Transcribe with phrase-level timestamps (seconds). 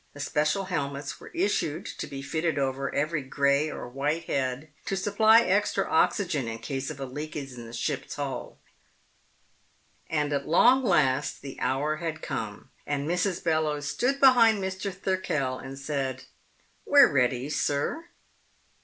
[0.13, 4.97] The special helmets were issued to be fitted over every gray or white head to
[4.97, 8.57] supply extra oxygen in case of a leakage in the ship's hull,
[10.09, 13.43] and at long last the hour had come and Mrs.
[13.43, 14.91] Bellowes stood behind Mr.
[14.91, 16.23] Thirkell and said,
[16.83, 18.05] "We're ready, sir."